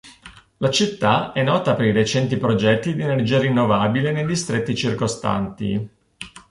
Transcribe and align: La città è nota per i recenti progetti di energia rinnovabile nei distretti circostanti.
La 0.57 0.71
città 0.71 1.31
è 1.31 1.43
nota 1.43 1.75
per 1.75 1.85
i 1.85 1.91
recenti 1.91 2.35
progetti 2.37 2.95
di 2.95 3.03
energia 3.03 3.37
rinnovabile 3.37 4.11
nei 4.11 4.25
distretti 4.25 4.75
circostanti. 4.75 5.89